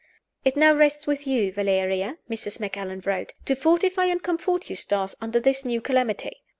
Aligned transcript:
"It 0.43 0.57
now 0.57 0.73
rests 0.73 1.05
with 1.05 1.27
you, 1.27 1.51
Valeria," 1.51 2.17
Mrs. 2.27 2.59
Macallan 2.59 3.03
wrote, 3.05 3.33
"to 3.45 3.55
fortify 3.55 4.05
and 4.05 4.23
comfort 4.23 4.67
Eustace 4.67 5.13
under 5.21 5.39
this 5.39 5.63
new 5.63 5.79
calamity. 5.79 6.41